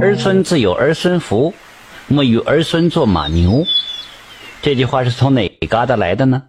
[0.00, 1.54] 儿孙自有儿孙福，
[2.06, 3.66] 莫与儿孙做马牛。
[4.62, 6.44] 这句话是从哪旮瘩来的呢？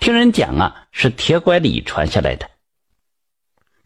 [0.00, 2.50] 听人讲啊，是铁拐李传下来的。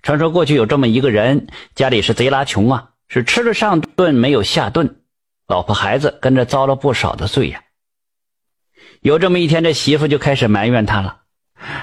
[0.03, 5.03] 传说过去有这么一个人，家里是贼拉穷啊，是吃了上顿没有下顿，
[5.47, 7.63] 老婆孩子跟着遭了不少的罪呀。
[9.03, 11.19] 有这么一天，这媳妇就开始埋怨他了：“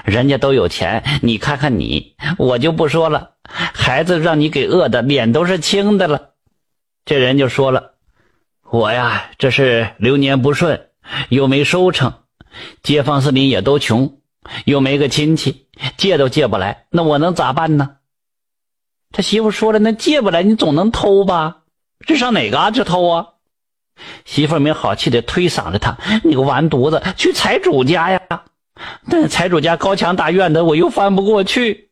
[0.04, 6.30] 人家都有钱，你看看你，我就不说了，孩子让你给饿的脸都是青的了。”
[7.04, 7.92] 这人就说了
[8.70, 10.88] ：“我呀，这是流年不顺，
[11.28, 12.14] 又没收成，
[12.82, 14.20] 街坊四邻也都穷，
[14.64, 15.66] 又没个亲戚，
[15.98, 17.96] 借都借不来，那我能咋办呢？”
[19.12, 21.58] 他媳妇说了：“那借不来，你总能偷吧？
[22.06, 23.26] 这上哪嘎去偷啊？”
[24.24, 28.20] 媳妇没好气的推搡着他：“你个完犊子，去财主家呀！
[29.10, 31.90] 但财主家高墙大院的，我又翻不过去。”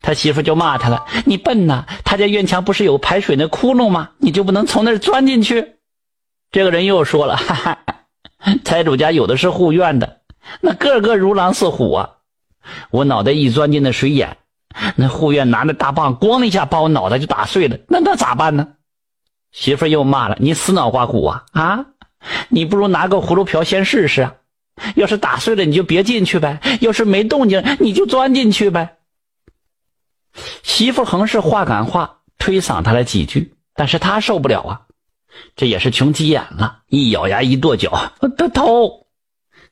[0.00, 1.84] 他媳妇就骂他了：“你笨呐！
[2.04, 4.10] 他家院墙不是有排水那窟窿吗？
[4.18, 5.74] 你就不能从那儿钻进去？”
[6.50, 7.78] 这个人又说了：“哈哈，
[8.64, 10.20] 财主家有的是护院的，
[10.60, 12.10] 那个个如狼似虎啊！
[12.90, 14.36] 我脑袋一钻进那水眼。”
[14.94, 17.76] 那护院拿那大棒，咣的一下把我脑袋就打碎了。
[17.88, 18.68] 那那咋办呢？
[19.50, 21.86] 媳妇又骂了：“你死脑瓜骨啊啊！
[22.48, 24.34] 你不如拿个葫芦瓢先试试啊！
[24.94, 28.96] 要是打碎了，你就别进去呗；要是没动静，你就钻进去呗。”
[30.62, 34.80] 媳妇横是话赶话，推搡他了几句，但是他受不了啊！
[35.56, 39.06] 这也是穷急眼了，一咬牙，一跺脚，他偷。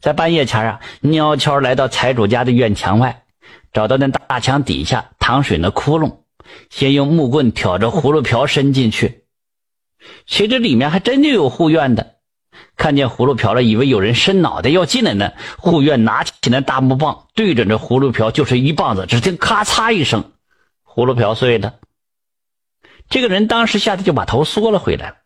[0.00, 3.23] 在半夜前啊，悄悄来到财主家的院墙外。
[3.73, 6.20] 找到那大墙底下淌水那窟窿，
[6.70, 9.25] 先用木棍挑着葫芦瓢伸进去，
[10.25, 12.14] 谁知里面还真就有护院的。
[12.77, 15.33] 看见葫芦瓢了，以为有人伸脑袋要进来呢。
[15.58, 20.33] 护院拿起那大木棒，对着这葫芦瓢就是一棒子，只听咔嚓一声，
[20.97, 21.75] 葫芦瓢碎了。
[23.11, 25.19] 这个人当时吓得就把头缩了回来，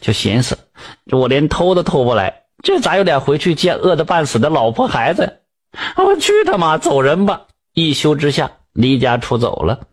[0.00, 0.58] 就寻思：
[1.06, 5.42] 这我连偷都偷不来，这咋有脸回去见饿得半死的老婆孩子？
[5.96, 7.48] 我去他妈，走人吧！
[7.74, 9.88] 一休之下，离家出走了。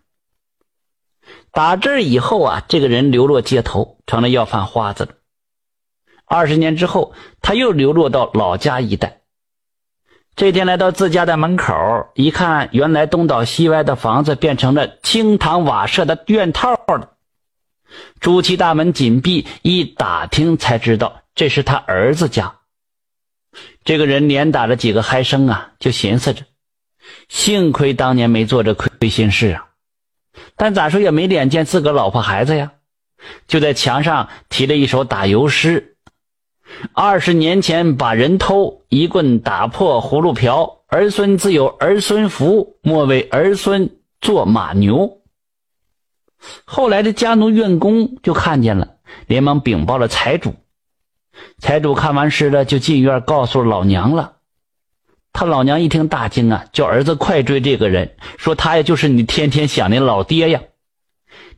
[1.52, 5.12] 打这以后啊，这个人流落街头，成了要饭花子了。
[6.26, 9.24] 二十年之后，他又流落到老家一带。
[10.38, 11.74] 这天来到自家的门口，
[12.14, 17.18] 一看，原来东倒西歪的房子变成了青堂瓦舍的院套了。
[18.20, 22.54] 朱漆大门紧闭，一打听才知道这是他儿子家。
[23.84, 26.44] 这个人连打了几个嗨声啊，就寻思着。
[27.28, 29.70] 幸亏当年没做这亏心事啊，
[30.56, 32.74] 但咋说也没脸见自个老婆孩子呀，
[33.48, 35.97] 就在墙上题了一首打油诗：
[36.94, 45.22] 二十年前把人偷，一棍打破葫芦瓢，儿孙自有儿孙福，莫为儿孙做马牛。
[46.66, 48.96] 后来的家奴院工就看见了，
[49.26, 50.56] 连忙禀报了财主。
[51.60, 54.34] 财主看完诗了，就进院告诉老娘了。
[55.34, 60.62] 他老娘一听大惊啊，叫儿子快追这个人，说他呀就是你天天想的老爹呀。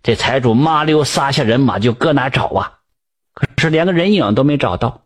[0.02, 2.80] 这财主麻溜撒下人马就搁哪找啊，
[3.34, 5.02] 可是连个人影都没找到。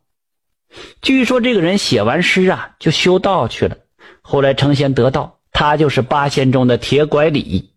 [1.01, 3.77] 据说这个人写完诗啊就修道去了，
[4.21, 7.73] 后来成仙得道，他就是八仙中的铁拐李。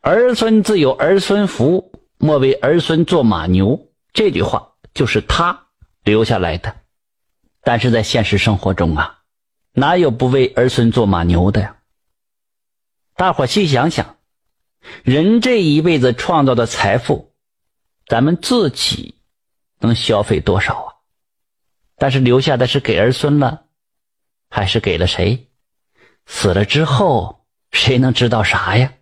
[0.00, 3.88] 儿孙自有儿孙福，莫为儿孙做马牛。
[4.12, 5.66] 这句话就是他
[6.02, 6.74] 留下来的，
[7.62, 9.20] 但是在现实生活中啊。
[9.74, 11.76] 哪有不为儿孙做马牛的呀？
[13.14, 14.16] 大伙细想想，
[15.04, 17.32] 人这一辈子创造的财富，
[18.06, 19.14] 咱们自己
[19.78, 20.91] 能消费多少啊？
[22.02, 23.66] 但是留下的是给儿孙了，
[24.50, 25.46] 还是给了谁？
[26.26, 28.92] 死了之后，谁能知道啥呀？